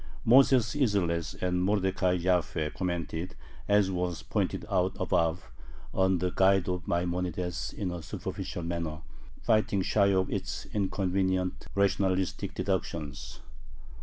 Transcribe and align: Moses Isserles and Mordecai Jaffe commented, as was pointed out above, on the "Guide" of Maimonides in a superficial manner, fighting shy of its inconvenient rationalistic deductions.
Moses 0.25 0.73
Isserles 0.73 1.35
and 1.43 1.61
Mordecai 1.61 2.17
Jaffe 2.17 2.71
commented, 2.71 3.35
as 3.67 3.91
was 3.91 4.23
pointed 4.23 4.65
out 4.67 4.97
above, 4.99 5.51
on 5.93 6.17
the 6.17 6.31
"Guide" 6.31 6.67
of 6.67 6.87
Maimonides 6.87 7.71
in 7.71 7.91
a 7.91 8.01
superficial 8.01 8.63
manner, 8.63 9.03
fighting 9.43 9.83
shy 9.83 10.07
of 10.11 10.31
its 10.31 10.65
inconvenient 10.73 11.67
rationalistic 11.75 12.55
deductions. 12.55 13.41